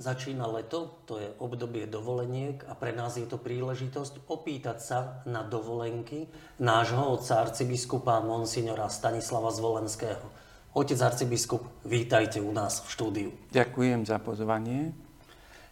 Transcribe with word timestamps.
Začína 0.00 0.48
leto, 0.48 1.04
to 1.04 1.20
je 1.20 1.28
obdobie 1.44 1.84
dovoleniek 1.84 2.64
a 2.64 2.72
pre 2.72 2.96
nás 2.96 3.20
je 3.20 3.28
to 3.28 3.36
príležitosť 3.36 4.32
opýtať 4.32 4.80
sa 4.80 4.98
na 5.28 5.44
dovolenky 5.44 6.24
nášho 6.56 7.04
otca 7.04 7.44
arcibiskupa 7.44 8.24
Monsignora 8.24 8.88
Stanislava 8.88 9.52
Zvolenského. 9.52 10.24
Otec 10.72 10.96
arcibiskup, 11.04 11.68
vítajte 11.84 12.40
u 12.40 12.48
nás 12.48 12.80
v 12.80 12.88
štúdiu. 12.88 13.30
Ďakujem 13.52 14.08
za 14.08 14.16
pozvanie. 14.16 14.96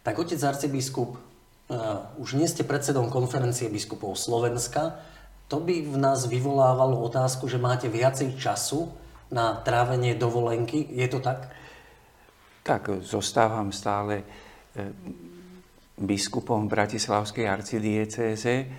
Tak 0.05 0.21
otec 0.21 0.37
arcibiskup, 0.45 1.17
uh, 1.17 2.13
už 2.21 2.37
nie 2.37 2.45
ste 2.45 2.61
predsedom 2.61 3.09
konferencie 3.09 3.65
biskupov 3.65 4.13
Slovenska. 4.13 5.01
To 5.49 5.57
by 5.57 5.89
v 5.89 5.97
nás 5.97 6.29
vyvolávalo 6.29 7.01
otázku, 7.01 7.49
že 7.49 7.57
máte 7.57 7.89
viacej 7.89 8.37
času 8.37 8.93
na 9.33 9.57
trávenie 9.65 10.13
dovolenky. 10.13 10.85
Je 10.85 11.09
to 11.09 11.17
tak? 11.17 11.49
Tak 12.69 13.01
zostávam 13.01 13.73
stále 13.73 14.21
e, 14.21 14.25
biskupom 15.97 16.69
Bratislavskej 16.69 17.49
arcidiecéze 17.49 18.69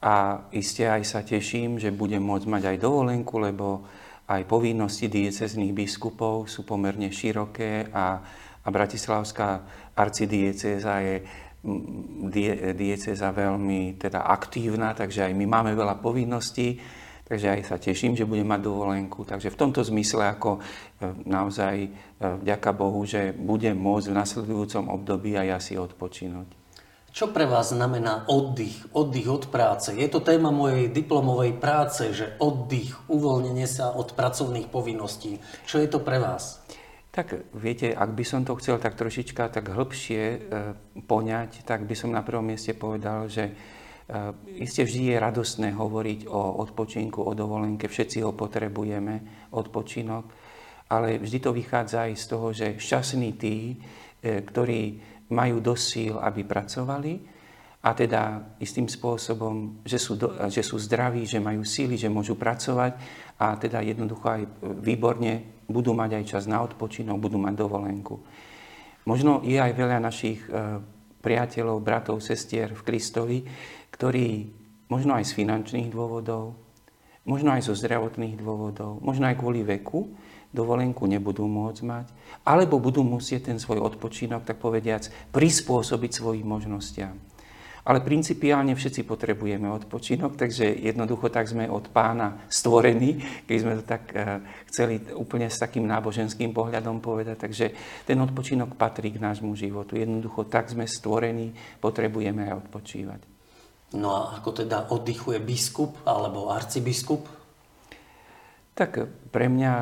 a 0.00 0.48
iste 0.48 0.88
aj 0.88 1.02
sa 1.04 1.20
teším, 1.20 1.76
že 1.76 1.92
budem 1.92 2.24
môcť 2.24 2.48
mať 2.48 2.62
aj 2.72 2.76
dovolenku, 2.80 3.36
lebo 3.36 3.84
aj 4.32 4.48
povinnosti 4.48 5.12
diecezných 5.12 5.76
biskupov 5.76 6.48
sú 6.48 6.64
pomerne 6.64 7.12
široké 7.12 7.92
a, 7.92 8.24
a 8.64 8.68
Bratislavská 8.72 9.48
arcidiecéza 9.92 11.04
je 11.04 11.16
die, 12.32 12.72
dieceza 12.72 13.28
veľmi 13.28 14.00
teda 14.00 14.24
aktívna, 14.24 14.96
takže 14.96 15.28
aj 15.28 15.36
my 15.36 15.44
máme 15.44 15.76
veľa 15.76 16.00
povinností 16.00 16.80
Takže 17.24 17.56
aj 17.56 17.60
sa 17.64 17.76
teším, 17.80 18.12
že 18.12 18.28
budem 18.28 18.44
mať 18.44 18.68
dovolenku. 18.68 19.24
Takže 19.24 19.48
v 19.48 19.56
tomto 19.56 19.80
zmysle 19.80 20.28
ako 20.28 20.60
e, 20.60 20.60
naozaj 21.24 21.74
e, 21.80 21.88
vďaka 22.20 22.70
Bohu, 22.76 23.00
že 23.08 23.32
budem 23.32 23.80
môcť 23.80 24.12
v 24.12 24.18
nasledujúcom 24.20 24.92
období 24.92 25.32
aj 25.32 25.46
ja 25.48 25.58
si 25.58 25.74
odpočinúť. 25.80 26.64
Čo 27.14 27.30
pre 27.30 27.46
vás 27.46 27.70
znamená 27.70 28.26
oddych, 28.26 28.90
oddych 28.90 29.30
od 29.30 29.44
práce? 29.48 29.94
Je 29.94 30.10
to 30.10 30.18
téma 30.18 30.50
mojej 30.50 30.90
diplomovej 30.90 31.56
práce, 31.62 32.10
že 32.10 32.34
oddych, 32.42 32.90
uvoľnenie 33.06 33.70
sa 33.70 33.94
od 33.94 34.18
pracovných 34.18 34.66
povinností. 34.66 35.38
Čo 35.64 35.78
je 35.78 35.88
to 35.88 36.02
pre 36.02 36.18
vás? 36.18 36.60
Tak 37.14 37.54
viete, 37.54 37.94
ak 37.94 38.10
by 38.10 38.24
som 38.26 38.42
to 38.42 38.58
chcel 38.58 38.82
tak 38.82 38.98
trošička 38.98 39.46
tak 39.48 39.70
hĺbšie 39.70 40.22
e, 40.26 40.38
poňať, 41.06 41.62
tak 41.62 41.86
by 41.86 41.94
som 41.94 42.10
na 42.10 42.26
prvom 42.26 42.50
mieste 42.50 42.74
povedal, 42.74 43.30
že 43.30 43.54
Isté 44.60 44.84
vždy 44.84 45.16
je 45.16 45.16
radostné 45.16 45.72
hovoriť 45.72 46.28
o 46.28 46.60
odpočinku, 46.60 47.24
o 47.24 47.32
dovolenke, 47.32 47.88
všetci 47.88 48.20
ho 48.20 48.36
potrebujeme, 48.36 49.48
odpočinok, 49.56 50.24
ale 50.92 51.16
vždy 51.16 51.38
to 51.40 51.56
vychádza 51.56 52.04
aj 52.04 52.12
z 52.12 52.24
toho, 52.28 52.46
že 52.52 52.66
šťastní 52.76 53.30
tí, 53.40 53.72
eh, 53.72 54.44
ktorí 54.44 55.00
majú 55.32 55.56
dosť 55.64 55.84
síl, 55.88 56.14
aby 56.20 56.44
pracovali 56.44 57.12
a 57.80 57.96
teda 57.96 58.52
istým 58.60 58.84
spôsobom, 58.92 59.80
že 59.88 59.96
sú, 59.96 60.20
do, 60.20 60.36
že 60.52 60.60
sú 60.60 60.76
zdraví, 60.76 61.24
že 61.24 61.40
majú 61.40 61.64
síly, 61.64 61.96
že 61.96 62.12
môžu 62.12 62.36
pracovať 62.36 63.00
a 63.40 63.56
teda 63.56 63.80
jednoducho 63.80 64.24
aj 64.28 64.42
výborne 64.84 65.64
budú 65.64 65.96
mať 65.96 66.20
aj 66.20 66.24
čas 66.28 66.44
na 66.44 66.60
odpočinok, 66.60 67.16
budú 67.16 67.40
mať 67.40 67.56
dovolenku. 67.56 68.20
Možno 69.08 69.40
je 69.40 69.56
aj 69.56 69.72
veľa 69.72 69.96
našich 69.96 70.44
eh, 70.52 70.76
priateľov, 71.24 71.80
bratov, 71.80 72.20
sestier 72.20 72.68
v 72.76 72.84
Kristovi, 72.84 73.38
ktorí 73.88 74.52
možno 74.92 75.16
aj 75.16 75.32
z 75.32 75.32
finančných 75.40 75.88
dôvodov, 75.88 76.60
možno 77.24 77.56
aj 77.56 77.64
zo 77.64 77.74
zdravotných 77.74 78.36
dôvodov, 78.36 79.00
možno 79.00 79.32
aj 79.32 79.40
kvôli 79.40 79.64
veku, 79.64 80.12
dovolenku 80.54 81.08
nebudú 81.08 81.48
môcť 81.48 81.82
mať, 81.82 82.06
alebo 82.46 82.78
budú 82.78 83.02
musieť 83.02 83.50
ten 83.50 83.58
svoj 83.58 83.82
odpočinok, 83.82 84.46
tak 84.46 84.62
povediac, 84.62 85.08
prispôsobiť 85.34 86.10
svojim 86.14 86.46
možnostiam. 86.46 87.18
Ale 87.84 88.00
principiálne 88.00 88.72
všetci 88.72 89.04
potrebujeme 89.04 89.68
odpočinok, 89.68 90.40
takže 90.40 90.72
jednoducho 90.72 91.28
tak 91.28 91.44
sme 91.44 91.68
od 91.68 91.92
pána 91.92 92.48
stvorení, 92.48 93.20
keď 93.44 93.56
sme 93.60 93.72
to 93.76 93.84
tak 93.84 94.02
uh, 94.16 94.40
chceli 94.72 95.04
úplne 95.12 95.52
s 95.52 95.60
takým 95.60 95.84
náboženským 95.84 96.56
pohľadom 96.56 97.04
povedať. 97.04 97.36
Takže 97.44 97.66
ten 98.08 98.16
odpočinok 98.24 98.80
patrí 98.80 99.12
k 99.12 99.20
nášmu 99.20 99.52
životu. 99.52 100.00
Jednoducho 100.00 100.48
tak 100.48 100.72
sme 100.72 100.88
stvorení, 100.88 101.52
potrebujeme 101.84 102.48
aj 102.48 102.64
odpočívať. 102.64 103.20
No 104.00 104.16
a 104.16 104.20
ako 104.40 104.64
teda 104.64 104.88
oddychuje 104.88 105.38
biskup 105.44 106.00
alebo 106.08 106.48
arcibiskup? 106.48 107.28
Tak 108.74 108.90
pre 109.30 109.46
mňa 109.46 109.72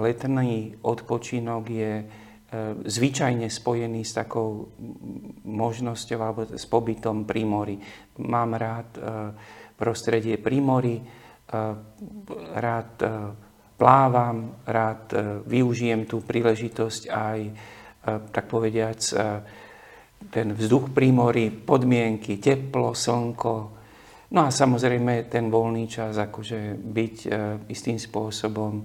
letný 0.00 0.78
odpočinok 0.80 1.62
je 1.68 1.92
zvyčajne 2.82 3.46
spojený 3.46 4.02
s 4.02 4.18
takou 4.18 4.74
možnosťou 5.46 6.18
alebo 6.18 6.42
s 6.50 6.66
pobytom 6.66 7.22
pri 7.22 7.42
mori. 7.46 7.76
Mám 8.26 8.58
rád 8.58 8.90
e, 8.98 9.00
prostredie 9.78 10.34
pri 10.38 10.58
mori, 10.58 10.98
e, 10.98 11.04
rád 12.58 12.92
plávam, 13.80 14.60
rád 14.68 15.16
využijem 15.48 16.04
tú 16.04 16.20
príležitosť 16.20 17.02
aj, 17.08 17.40
tak 18.28 18.44
povediac, 18.44 19.00
ten 20.28 20.52
vzduch 20.52 20.92
pri 20.92 21.08
mori, 21.16 21.48
podmienky, 21.48 22.36
teplo, 22.36 22.92
slnko. 22.92 23.54
No 24.36 24.40
a 24.44 24.52
samozrejme 24.52 25.32
ten 25.32 25.48
voľný 25.48 25.88
čas, 25.88 26.20
akože 26.20 26.76
byť 26.76 27.16
e, 27.24 27.28
istým 27.72 27.96
spôsobom 27.96 28.78
e, 28.78 28.84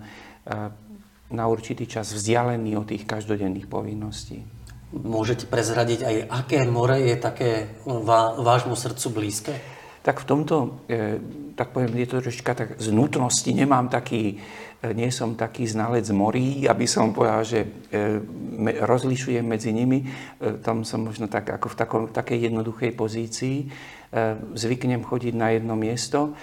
na 1.32 1.50
určitý 1.50 1.90
čas 1.90 2.14
vzdialený 2.14 2.78
od 2.78 2.90
tých 2.90 3.06
každodenných 3.10 3.66
povinností. 3.66 4.46
Môžete 4.96 5.50
prezradiť 5.50 6.00
aj, 6.06 6.16
aké 6.30 6.64
more 6.70 6.96
je 7.02 7.16
také 7.18 7.50
vášmu 8.40 8.78
srdcu 8.78 9.08
blízke? 9.12 9.54
Tak 10.06 10.22
v 10.22 10.26
tomto, 10.30 10.86
e, 10.86 11.18
tak 11.58 11.74
poviem, 11.74 11.98
je 11.98 12.08
to 12.08 12.22
trošička 12.22 12.52
tak 12.54 12.70
z 12.78 12.94
nutnosti, 12.94 13.50
nemám 13.50 13.90
taký 13.90 14.38
nie 14.94 15.10
som 15.10 15.34
taký 15.34 15.66
znalec 15.66 16.06
morí, 16.12 16.68
aby 16.68 16.86
som 16.86 17.16
povedal, 17.16 17.42
že 17.42 17.60
e, 17.64 17.68
rozlišujem 18.84 19.42
medzi 19.42 19.74
nimi. 19.74 20.04
E, 20.04 20.62
tam 20.62 20.86
som 20.86 21.02
možno 21.02 21.32
tak, 21.32 21.50
ako 21.50 21.72
v 21.72 21.76
takom, 21.80 22.04
takej 22.12 22.52
jednoduchej 22.52 22.92
pozícii. 22.94 23.58
E, 23.66 23.68
zvyknem 24.54 25.02
chodiť 25.02 25.34
na 25.34 25.56
jedno 25.56 25.74
miesto, 25.74 26.36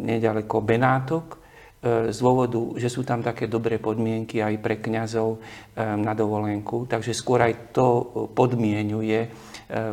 nedaleko 0.00 0.64
Benátok, 0.64 1.38
z 1.84 2.18
dôvodu, 2.18 2.58
že 2.80 2.90
sú 2.90 3.06
tam 3.06 3.22
také 3.22 3.46
dobré 3.46 3.78
podmienky 3.78 4.42
aj 4.42 4.54
pre 4.58 4.80
kňazov 4.80 5.38
na 5.76 6.12
dovolenku. 6.16 6.88
Takže 6.88 7.14
skôr 7.14 7.44
aj 7.46 7.70
to 7.70 7.86
podmienuje 8.34 9.30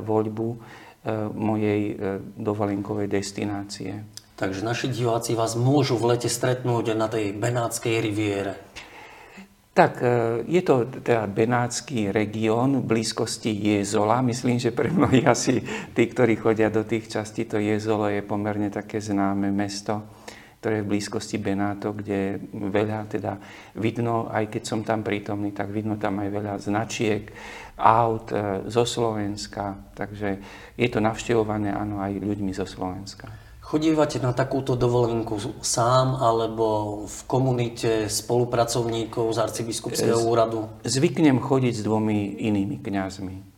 voľbu 0.02 0.48
mojej 1.38 1.94
dovolenkovej 2.40 3.08
destinácie. 3.12 3.94
Takže 4.34 4.66
naši 4.66 4.90
diváci 4.90 5.38
vás 5.38 5.54
môžu 5.54 5.96
v 6.02 6.18
lete 6.18 6.28
stretnúť 6.28 6.98
na 6.98 7.06
tej 7.06 7.38
Benátskej 7.38 8.02
riviere. 8.02 8.58
Tak, 9.74 10.06
e, 10.06 10.10
je 10.46 10.62
to 10.62 10.86
teda 10.86 11.26
Benátsky 11.26 12.14
región 12.14 12.82
v 12.82 12.94
blízkosti 12.94 13.50
Jezola. 13.50 14.22
Myslím, 14.22 14.62
že 14.62 14.70
pre 14.70 14.94
mnohých 14.94 15.26
asi 15.26 15.66
tí, 15.98 16.04
ktorí 16.06 16.38
chodia 16.38 16.70
do 16.70 16.86
tých 16.86 17.10
častí, 17.10 17.50
to 17.50 17.58
Jezolo 17.58 18.06
je 18.10 18.22
pomerne 18.22 18.70
také 18.70 19.02
známe 19.02 19.50
mesto, 19.50 20.06
ktoré 20.64 20.80
je 20.80 20.88
v 20.88 20.92
blízkosti 20.96 21.44
Benáto, 21.44 21.92
kde 21.92 22.40
veľa 22.56 23.12
teda 23.12 23.36
vidno, 23.76 24.32
aj 24.32 24.48
keď 24.48 24.64
som 24.64 24.80
tam 24.80 25.04
prítomný, 25.04 25.52
tak 25.52 25.76
vidno 25.76 26.00
tam 26.00 26.24
aj 26.24 26.30
veľa 26.32 26.56
značiek, 26.64 27.28
aut 27.76 28.32
e, 28.32 28.64
zo 28.72 28.88
Slovenska. 28.88 29.92
Takže 29.92 30.40
je 30.80 30.88
to 30.88 31.04
navštevované 31.04 31.76
áno, 31.76 32.00
aj 32.00 32.16
ľuďmi 32.16 32.56
zo 32.56 32.64
Slovenska. 32.64 33.28
Chodívate 33.60 34.24
na 34.24 34.32
takúto 34.32 34.80
dovolenku 34.80 35.36
sám 35.60 36.16
alebo 36.16 37.04
v 37.12 37.20
komunite 37.28 38.08
spolupracovníkov 38.08 39.36
z 39.36 39.38
arcibiskupského 39.44 40.24
úradu? 40.24 40.72
Zvyknem 40.88 41.44
chodiť 41.44 41.74
s 41.76 41.84
dvomi 41.84 42.40
inými 42.40 42.80
kňazmi. 42.80 43.53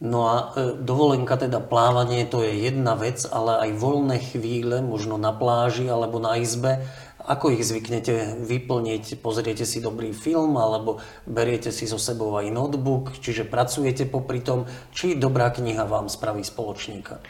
No 0.00 0.24
a 0.24 0.56
e, 0.56 0.80
dovolenka, 0.80 1.36
teda 1.36 1.60
plávanie, 1.60 2.24
to 2.24 2.40
je 2.40 2.64
jedna 2.64 2.96
vec, 2.96 3.20
ale 3.28 3.68
aj 3.68 3.70
voľné 3.76 4.16
chvíle, 4.32 4.80
možno 4.80 5.20
na 5.20 5.28
pláži 5.28 5.92
alebo 5.92 6.16
na 6.16 6.40
izbe, 6.40 6.80
ako 7.20 7.52
ich 7.52 7.68
zvyknete 7.68 8.40
vyplniť? 8.40 9.20
Pozriete 9.20 9.68
si 9.68 9.84
dobrý 9.84 10.16
film 10.16 10.56
alebo 10.56 11.04
beriete 11.28 11.68
si 11.68 11.84
so 11.84 12.00
sebou 12.00 12.32
aj 12.40 12.48
notebook, 12.48 13.12
čiže 13.20 13.44
pracujete 13.44 14.08
popri 14.08 14.40
tom, 14.40 14.64
či 14.96 15.20
dobrá 15.20 15.52
kniha 15.52 15.84
vám 15.84 16.08
spraví 16.08 16.40
spoločníka? 16.40 17.20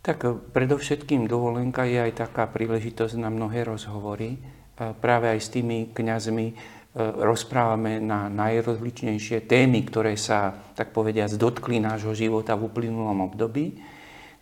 Tak 0.00 0.18
eh, 0.24 0.32
predovšetkým 0.34 1.28
dovolenka 1.28 1.84
je 1.84 2.00
aj 2.00 2.12
taká 2.16 2.48
príležitosť 2.48 3.20
na 3.20 3.28
mnohé 3.28 3.68
rozhovory. 3.68 4.40
Práve 4.80 5.28
aj 5.28 5.40
s 5.44 5.52
tými 5.52 5.92
kňazmi 5.92 6.46
eh, 6.48 6.56
rozprávame 6.98 8.00
na 8.00 8.32
najrozličnejšie 8.32 9.44
témy, 9.44 9.84
ktoré 9.84 10.16
sa, 10.16 10.56
tak 10.72 10.96
povediať, 10.96 11.36
dotkli 11.36 11.76
nášho 11.76 12.16
života 12.16 12.56
v 12.56 12.72
uplynulom 12.72 13.28
období. 13.28 13.76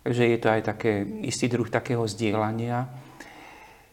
Takže 0.07 0.23
je 0.31 0.39
to 0.39 0.47
aj 0.47 0.61
také, 0.63 1.03
istý 1.27 1.51
druh 1.51 1.67
takého 1.67 2.07
zdieľania. 2.07 2.87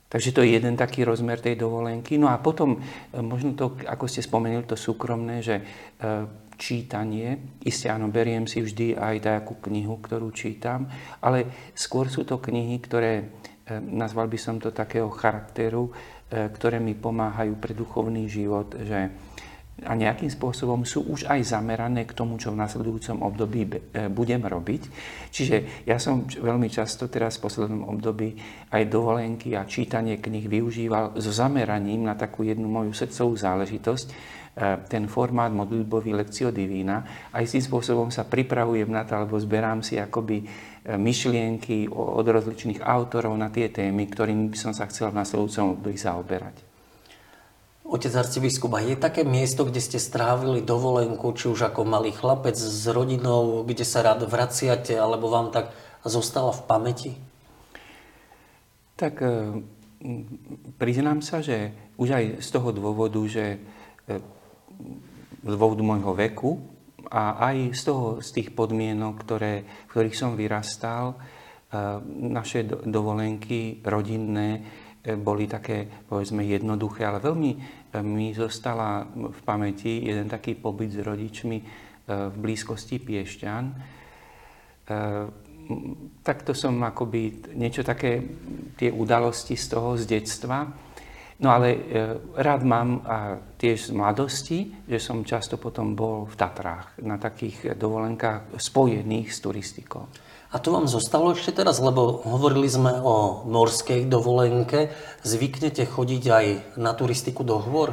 Takže 0.07 0.31
to 0.31 0.47
je 0.47 0.55
jeden 0.55 0.79
taký 0.79 1.03
rozmer 1.03 1.43
tej 1.43 1.59
dovolenky. 1.59 2.15
No 2.15 2.31
a 2.31 2.39
potom, 2.39 2.79
eh, 2.79 3.19
možno 3.19 3.59
to, 3.59 3.75
ako 3.83 4.07
ste 4.07 4.23
spomenuli, 4.23 4.65
to 4.65 4.79
súkromné, 4.79 5.43
že 5.43 5.59
čítanie. 6.57 7.61
Isté 7.63 7.93
áno, 7.93 8.09
beriem 8.09 8.49
si 8.49 8.65
vždy 8.65 8.97
aj 8.97 9.17
takú 9.23 9.61
knihu, 9.69 10.01
ktorú 10.01 10.33
čítam, 10.33 10.89
ale 11.21 11.71
skôr 11.77 12.09
sú 12.09 12.25
to 12.25 12.41
knihy, 12.41 12.81
ktoré, 12.81 13.13
e, 13.21 13.25
nazval 13.67 14.31
by 14.31 14.39
som 14.39 14.63
to 14.63 14.71
takého 14.71 15.11
charakteru, 15.11 15.91
e, 15.91 15.93
ktoré 16.55 16.79
mi 16.79 16.95
pomáhajú 16.95 17.59
pre 17.59 17.75
duchovný 17.75 18.31
život, 18.31 18.79
že 18.79 19.11
a 19.85 19.93
nejakým 19.93 20.33
spôsobom 20.33 20.89
sú 20.89 21.05
už 21.05 21.29
aj 21.29 21.53
zamerané 21.53 22.09
k 22.09 22.17
tomu, 22.17 22.41
čo 22.41 22.49
v 22.49 22.65
nasledujúcom 22.65 23.21
období 23.21 23.69
e, 23.69 24.09
budem 24.09 24.41
robiť. 24.41 24.83
Čiže 25.29 25.85
ja 25.85 26.01
som 26.01 26.25
veľmi 26.25 26.73
často 26.73 27.13
teraz 27.13 27.37
v 27.37 27.45
poslednom 27.45 27.85
období 27.85 28.41
aj 28.73 28.83
dovolenky 28.89 29.53
a 29.53 29.69
čítanie 29.69 30.17
knih 30.17 30.49
využíval 30.49 31.21
so 31.21 31.29
zameraním 31.29 32.09
na 32.09 32.17
takú 32.17 32.41
jednu 32.41 32.73
moju 32.73 32.97
srdcovú 32.97 33.37
záležitosť, 33.37 34.07
e, 34.09 34.15
ten 34.89 35.05
formát 35.13 35.53
modlitbový 35.53 36.17
Lekcio 36.17 36.49
Divína. 36.49 37.29
Aj 37.29 37.45
tým 37.45 37.61
spôsobom 37.61 38.09
sa 38.09 38.25
pripravujem 38.25 38.89
na 38.89 39.05
to, 39.05 39.13
alebo 39.13 39.37
zberám 39.37 39.85
si 39.85 40.01
akoby 40.01 40.41
myšlienky 40.87 41.91
od 41.91 42.23
rozličných 42.23 42.79
autorov 42.79 43.35
na 43.35 43.51
tie 43.51 43.67
témy, 43.67 44.07
ktorým 44.07 44.55
by 44.55 44.57
som 44.59 44.71
sa 44.71 44.87
chcel 44.87 45.11
v 45.11 45.19
nasledujúcom 45.19 45.75
období 45.75 45.99
zaoberať. 45.99 46.63
Otec 47.87 48.15
arcibiskup, 48.19 48.75
a 48.75 48.83
je 48.83 48.99
také 48.99 49.23
miesto, 49.23 49.63
kde 49.63 49.79
ste 49.79 49.99
strávili 50.03 50.63
dovolenku, 50.63 51.31
či 51.35 51.47
už 51.51 51.71
ako 51.71 51.87
malý 51.87 52.11
chlapec 52.11 52.59
s 52.59 52.87
rodinou, 52.91 53.63
kde 53.63 53.87
sa 53.87 54.03
rád 54.03 54.27
vraciate, 54.27 54.99
alebo 54.99 55.31
vám 55.31 55.55
tak 55.55 55.71
zostala 56.03 56.51
v 56.51 56.63
pamäti? 56.67 57.13
Tak 58.99 59.23
e, 59.23 59.63
priznám 60.83 61.23
sa, 61.23 61.43
že 61.43 61.75
už 61.95 62.11
aj 62.11 62.25
z 62.43 62.49
toho 62.51 62.75
dôvodu, 62.75 63.23
že 63.27 63.63
e, 64.11 64.19
z 65.47 65.55
dôvodu 65.55 65.83
môjho 65.87 66.11
veku 66.11 66.76
a 67.11 67.53
aj 67.53 67.57
z, 67.75 67.83
toho, 67.87 68.07
z 68.19 68.29
tých 68.35 68.49
podmienok, 68.53 69.15
ktoré, 69.23 69.65
v 69.87 69.91
ktorých 69.91 70.17
som 70.17 70.35
vyrastal, 70.35 71.15
e, 71.15 71.17
naše 72.31 72.67
dovolenky 72.67 73.81
rodinné 73.83 74.85
boli 75.07 75.47
také, 75.47 75.87
povedzme, 75.87 76.43
jednoduché, 76.43 77.07
ale 77.07 77.23
veľmi 77.23 77.51
e, 77.55 77.59
mi 78.03 78.35
zostala 78.35 79.07
v 79.07 79.41
pamäti 79.47 80.03
jeden 80.03 80.27
taký 80.27 80.59
pobyt 80.59 80.99
s 80.99 81.01
rodičmi 81.03 81.59
v 82.07 82.35
blízkosti 82.39 83.03
Piešťan. 83.03 83.65
E, 83.67 83.75
takto 86.23 86.55
som 86.55 86.79
akoby 86.83 87.55
niečo 87.59 87.83
také, 87.83 88.23
tie 88.79 88.95
udalosti 88.95 89.59
z 89.59 89.67
toho, 89.67 89.99
z 89.99 90.07
detstva. 90.07 90.86
No 91.37 91.53
ale 91.53 91.77
rád 92.33 92.65
mám 92.65 93.05
a 93.05 93.37
tiež 93.61 93.89
z 93.89 93.93
mladosti, 93.93 94.59
že 94.89 94.97
som 94.97 95.21
často 95.21 95.61
potom 95.61 95.93
bol 95.93 96.25
v 96.25 96.33
Tatrách 96.33 96.97
na 97.05 97.21
takých 97.21 97.77
dovolenkách 97.77 98.57
spojených 98.57 99.37
s 99.37 99.45
turistikou. 99.45 100.09
A 100.53 100.57
to 100.57 100.73
vám 100.73 100.89
zostalo 100.89 101.37
ešte 101.37 101.53
teraz, 101.53 101.77
lebo 101.83 102.25
hovorili 102.25 102.65
sme 102.71 102.97
o 103.05 103.45
morskej 103.45 104.09
dovolenke. 104.09 104.89
Zvyknete 105.21 105.85
chodiť 105.85 106.25
aj 106.33 106.47
na 106.81 106.97
turistiku 106.97 107.45
do 107.45 107.61
hôr? 107.61 107.93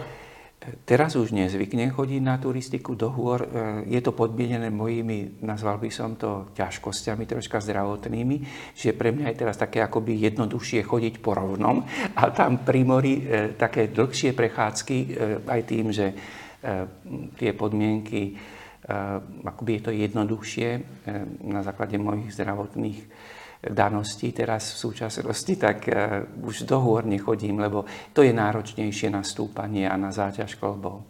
Teraz 0.88 1.20
už 1.20 1.36
nezvyknem 1.36 1.92
chodiť 1.92 2.22
na 2.24 2.40
turistiku 2.40 2.96
do 2.96 3.12
hôr. 3.12 3.44
Je 3.84 4.00
to 4.00 4.16
podmienené 4.16 4.72
mojimi, 4.72 5.44
nazval 5.44 5.76
by 5.80 5.92
som 5.92 6.16
to, 6.16 6.52
ťažkosťami, 6.56 7.28
troška 7.28 7.60
zdravotnými. 7.60 8.38
Čiže 8.72 8.94
pre 8.96 9.12
mňa 9.12 9.34
je 9.34 9.40
teraz 9.44 9.60
také 9.60 9.84
akoby 9.84 10.24
jednoduchšie 10.24 10.84
chodiť 10.88 11.20
po 11.20 11.36
rovnom. 11.36 11.84
A 12.16 12.32
tam 12.32 12.64
pri 12.64 12.82
mori 12.88 13.14
e, 13.20 13.54
také 13.60 13.92
dlhšie 13.92 14.32
prechádzky, 14.32 14.98
e, 14.98 15.08
aj 15.44 15.62
tým, 15.68 15.86
že 15.92 16.06
e, 16.12 16.16
tie 17.36 17.52
podmienky 17.52 18.36
akoby 19.44 19.80
je 19.80 19.82
to 19.82 19.92
jednoduchšie 19.92 20.70
e, 20.76 20.80
na 21.48 21.64
základe 21.64 21.96
mojich 21.96 22.36
zdravotných 22.36 23.00
daností 23.64 24.36
teraz 24.36 24.76
v 24.76 24.92
súčasnosti, 24.92 25.54
tak 25.56 25.88
e, 25.88 26.28
už 26.44 26.68
do 26.68 26.84
hôr 26.84 27.08
nechodím, 27.08 27.64
lebo 27.64 27.88
to 28.12 28.20
je 28.20 28.36
náročnejšie 28.36 29.08
na 29.08 29.24
stúpanie 29.24 29.88
a 29.88 29.96
na 29.96 30.12
záťaž 30.12 30.60
kolbov. 30.60 31.08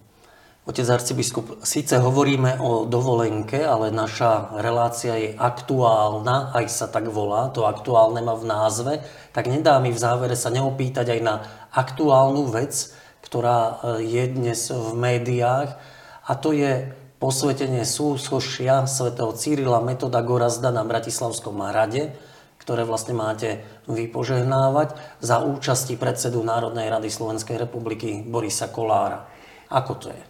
Otec 0.64 0.88
arcibiskup, 0.88 1.60
síce 1.68 2.00
hovoríme 2.00 2.56
o 2.64 2.88
dovolenke, 2.88 3.68
ale 3.68 3.92
naša 3.92 4.64
relácia 4.64 5.12
je 5.20 5.36
aktuálna, 5.36 6.56
aj 6.56 6.66
sa 6.72 6.88
tak 6.88 7.12
volá, 7.12 7.52
to 7.52 7.68
aktuálne 7.68 8.24
má 8.24 8.32
v 8.32 8.48
názve, 8.48 8.94
tak 9.36 9.52
nedá 9.52 9.84
mi 9.84 9.92
v 9.92 10.00
závere 10.00 10.40
sa 10.40 10.48
neopýtať 10.54 11.20
aj 11.20 11.20
na 11.20 11.36
aktuálnu 11.74 12.48
vec, 12.48 12.96
ktorá 13.26 13.60
e, 13.60 14.08
je 14.08 14.24
dnes 14.30 14.60
v 14.72 14.90
médiách, 14.96 15.76
a 16.24 16.32
to 16.40 16.56
je 16.56 16.88
posvetenie 17.20 17.84
súsošia 17.84 18.88
svätého 18.88 19.36
Cyrila 19.36 19.84
Metoda 19.84 20.24
Gorazda 20.24 20.72
na 20.72 20.88
Bratislavskom 20.88 21.60
hrade, 21.60 22.16
ktoré 22.64 22.88
vlastne 22.88 23.12
máte 23.12 23.60
vypožehnávať 23.92 24.96
za 25.20 25.44
účasti 25.44 26.00
predsedu 26.00 26.40
Národnej 26.40 26.88
rady 26.88 27.12
Slovenskej 27.12 27.60
republiky 27.60 28.24
Borisa 28.24 28.72
Kolára. 28.72 29.28
Ako 29.68 29.94
to 30.00 30.08
je? 30.08 30.22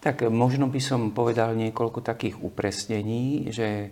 Tak 0.00 0.28
možno 0.28 0.68
by 0.68 0.80
som 0.80 1.16
povedal 1.16 1.56
niekoľko 1.56 2.04
takých 2.04 2.36
upresnení, 2.40 3.48
že 3.48 3.68
e, 3.68 3.88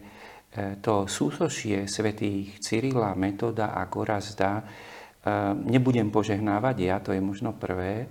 to 0.80 1.08
súsošie 1.08 1.88
svätých 1.88 2.60
Cyrila, 2.60 3.16
Metoda 3.16 3.72
a 3.72 3.88
Gorazda 3.88 4.60
e, 4.60 4.62
nebudem 5.68 6.12
požehnávať 6.12 6.76
ja, 6.80 6.96
to 7.00 7.12
je 7.16 7.20
možno 7.20 7.56
prvé, 7.56 8.08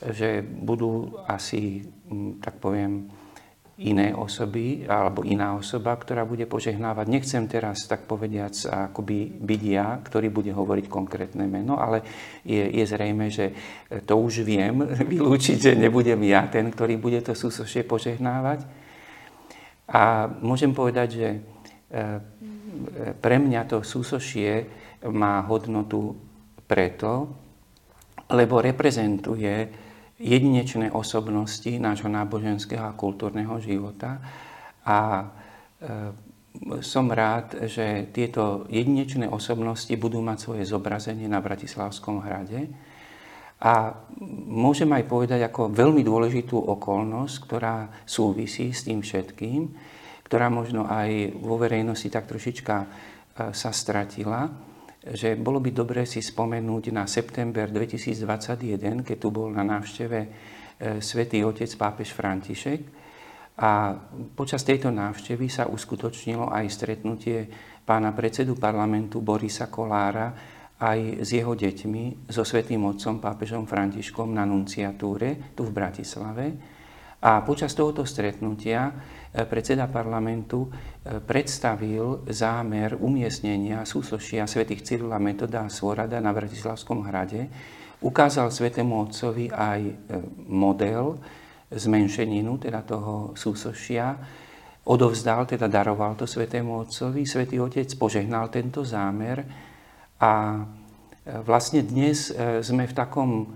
že 0.00 0.44
budú 0.44 1.16
asi, 1.24 1.88
tak 2.44 2.60
poviem, 2.60 3.08
iné 3.76 4.16
osoby 4.16 4.88
alebo 4.88 5.20
iná 5.20 5.52
osoba, 5.52 5.92
ktorá 5.92 6.24
bude 6.24 6.48
požehnávať. 6.48 7.06
Nechcem 7.12 7.44
teraz, 7.44 7.84
tak 7.84 8.08
povediac, 8.08 8.56
akoby 8.88 9.36
byť 9.36 9.62
ja, 9.68 10.00
ktorý 10.00 10.32
bude 10.32 10.48
hovoriť 10.48 10.88
konkrétne 10.88 11.44
meno, 11.44 11.76
ale 11.76 12.00
je, 12.40 12.64
je 12.72 12.84
zrejme, 12.88 13.28
že 13.28 13.52
to 14.08 14.16
už 14.16 14.48
viem 14.48 14.80
vylúčiť, 15.12 15.56
že 15.60 15.72
nebudem 15.76 16.24
ja 16.24 16.48
ten, 16.48 16.72
ktorý 16.72 16.96
bude 16.96 17.20
to 17.20 17.36
súsošie 17.36 17.84
požehnávať. 17.84 18.64
A 19.92 20.24
môžem 20.40 20.72
povedať, 20.72 21.08
že 21.12 21.28
e, 21.28 21.38
pre 23.20 23.36
mňa 23.36 23.60
to 23.68 23.84
súsošie 23.84 24.66
má 25.12 25.44
hodnotu 25.44 26.16
preto, 26.64 27.28
lebo 28.32 28.58
reprezentuje 28.58 29.85
jedinečné 30.16 30.92
osobnosti 30.92 31.68
nášho 31.76 32.08
náboženského 32.08 32.84
a 32.84 32.96
kultúrneho 32.96 33.60
života. 33.60 34.20
A 34.86 34.98
e, 35.20 35.24
som 36.80 37.12
rád, 37.12 37.68
že 37.68 38.08
tieto 38.16 38.64
jedinečné 38.72 39.28
osobnosti 39.28 39.92
budú 40.00 40.24
mať 40.24 40.38
svoje 40.40 40.64
zobrazenie 40.64 41.28
na 41.28 41.44
Bratislavskom 41.44 42.24
hrade. 42.24 42.72
A 43.60 43.92
môžem 44.48 44.88
aj 44.92 45.04
povedať 45.08 45.40
ako 45.44 45.72
veľmi 45.72 46.00
dôležitú 46.04 46.56
okolnosť, 46.56 47.36
ktorá 47.44 47.76
súvisí 48.08 48.72
s 48.72 48.84
tým 48.88 49.00
všetkým, 49.00 49.68
ktorá 50.28 50.48
možno 50.48 50.88
aj 50.88 51.40
vo 51.40 51.60
verejnosti 51.60 52.08
tak 52.08 52.24
trošička 52.24 52.76
e, 52.80 52.86
sa 53.52 53.68
stratila, 53.68 54.48
že 55.14 55.38
bolo 55.38 55.62
by 55.62 55.70
dobré 55.70 56.02
si 56.02 56.18
spomenúť 56.18 56.90
na 56.90 57.06
september 57.06 57.70
2021, 57.70 59.06
keď 59.06 59.16
tu 59.16 59.28
bol 59.30 59.54
na 59.54 59.62
návšteve 59.62 60.18
e, 60.18 60.28
svätý 60.98 61.46
otec 61.46 61.70
pápež 61.78 62.10
František. 62.10 62.80
A 63.56 63.96
počas 64.36 64.66
tejto 64.66 64.92
návštevy 64.92 65.46
sa 65.48 65.64
uskutočnilo 65.70 66.50
aj 66.50 66.66
stretnutie 66.68 67.46
pána 67.86 68.12
predsedu 68.12 68.58
parlamentu 68.58 69.22
Borisa 69.22 69.70
Kolára 69.70 70.34
aj 70.76 71.24
s 71.24 71.28
jeho 71.32 71.56
deťmi, 71.56 72.28
so 72.28 72.44
svätým 72.44 72.84
otcom 72.84 73.16
pápežom 73.16 73.64
Františkom 73.64 74.28
na 74.36 74.44
nunciatúre 74.44 75.56
tu 75.56 75.64
v 75.64 75.72
Bratislave. 75.72 76.75
A 77.22 77.40
počas 77.42 77.72
tohoto 77.72 78.04
stretnutia 78.04 78.92
E, 79.36 79.44
predseda 79.44 79.84
parlamentu 79.84 80.64
e, 80.64 81.20
predstavil 81.20 82.24
zámer 82.32 82.96
umiestnenia 82.96 83.84
súsošia 83.84 84.48
svätých 84.48 84.80
Cyrila 84.80 85.20
Metoda 85.20 85.68
a 85.68 85.68
Svorada 85.68 86.16
na 86.24 86.32
Bratislavskom 86.32 87.04
hrade, 87.04 87.44
ukázal 88.00 88.48
svetému 88.48 88.96
otcovi 88.96 89.52
aj 89.52 89.80
e, 89.84 89.94
model 90.48 91.20
zmenšeninu, 91.68 92.56
teda 92.56 92.80
toho 92.80 93.36
súsošia, 93.36 94.16
odovzdal, 94.88 95.44
teda 95.44 95.68
daroval 95.68 96.16
to 96.16 96.24
svetému 96.24 96.88
otcovi. 96.88 97.28
Svetý 97.28 97.60
otec 97.60 97.92
požehnal 98.00 98.48
tento 98.48 98.86
zámer. 98.86 99.42
A 100.22 100.62
vlastne 101.42 101.82
dnes 101.82 102.30
sme 102.62 102.86
v 102.86 102.94
takom, 102.94 103.50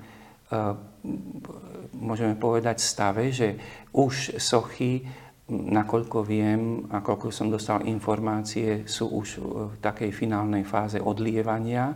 môžeme 1.95 2.35
povedať, 2.35 2.83
stave, 2.83 3.31
že 3.31 3.55
už 3.95 4.39
sochy 4.39 5.07
nakoľko 5.51 6.19
viem 6.23 6.87
a 6.95 7.03
som 7.35 7.51
dostal 7.51 7.83
informácie, 7.87 8.87
sú 8.87 9.11
už 9.11 9.29
v 9.43 9.75
takej 9.83 10.11
finálnej 10.15 10.63
fáze 10.63 11.03
odlievania 11.03 11.95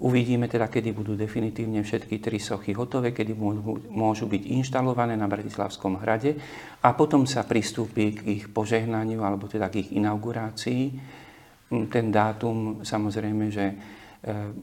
Uvidíme 0.00 0.48
teda, 0.48 0.72
kedy 0.72 0.96
budú 0.96 1.12
definitívne 1.12 1.84
všetky 1.84 2.24
tri 2.24 2.40
sochy 2.40 2.72
hotové, 2.72 3.12
kedy 3.12 3.36
môžu 3.92 4.24
byť 4.32 4.42
inštalované 4.48 5.12
na 5.12 5.28
Bratislavskom 5.28 6.00
hrade 6.00 6.40
a 6.80 6.96
potom 6.96 7.28
sa 7.28 7.44
pristúpi 7.44 8.16
k 8.16 8.20
ich 8.40 8.44
požehnaniu 8.48 9.20
alebo 9.20 9.44
teda 9.44 9.68
k 9.68 9.84
ich 9.84 9.92
inaugurácii. 9.92 10.82
Mm, 11.68 11.92
ten 11.92 12.08
dátum 12.08 12.80
samozrejme, 12.80 13.52
že 13.52 13.64
e, 13.68 13.74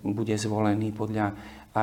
bude 0.02 0.34
zvolený 0.34 0.90
podľa 0.98 1.30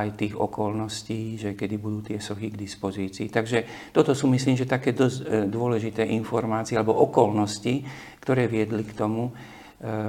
aj 0.03 0.19
tých 0.19 0.35
okolností, 0.35 1.39
že 1.39 1.51
kedy 1.55 1.77
budú 1.79 2.01
tie 2.11 2.19
sochy 2.19 2.51
k 2.51 2.59
dispozícii. 2.59 3.31
Takže 3.31 3.93
toto 3.95 4.11
sú, 4.17 4.27
myslím, 4.33 4.59
že 4.59 4.67
také 4.67 4.91
dosť 4.91 5.19
e, 5.23 5.25
dôležité 5.47 6.03
informácie 6.03 6.75
alebo 6.75 6.99
okolnosti, 6.99 7.87
ktoré 8.19 8.51
viedli 8.51 8.83
k 8.83 8.97
tomu, 8.97 9.31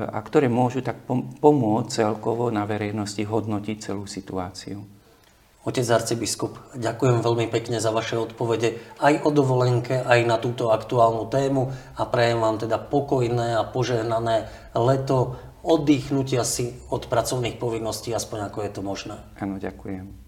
a 0.07 0.19
ktoré 0.23 0.47
môžu 0.47 0.79
tak 0.79 1.03
pomôcť 1.43 1.91
celkovo 1.91 2.47
na 2.47 2.63
verejnosti 2.63 3.19
hodnotiť 3.19 3.91
celú 3.91 4.07
situáciu. 4.07 4.79
Otec 5.65 5.87
arcibiskup, 5.89 6.77
ďakujem 6.77 7.25
veľmi 7.25 7.49
pekne 7.49 7.81
za 7.81 7.89
vaše 7.89 8.15
odpovede 8.21 9.01
aj 9.01 9.25
o 9.25 9.33
dovolenke, 9.33 9.97
aj 9.97 10.21
na 10.29 10.37
túto 10.37 10.69
aktuálnu 10.69 11.25
tému 11.25 11.73
a 11.97 12.05
prajem 12.05 12.37
vám 12.37 12.61
teda 12.61 12.77
pokojné 12.77 13.57
a 13.57 13.65
požehnané 13.65 14.45
leto, 14.77 15.41
oddychnutia 15.65 16.45
si 16.45 16.77
od 16.93 17.09
pracovných 17.09 17.57
povinností, 17.57 18.13
aspoň 18.13 18.53
ako 18.53 18.59
je 18.61 18.71
to 18.71 18.81
možné. 18.85 19.17
Áno, 19.41 19.57
ďakujem. 19.57 20.24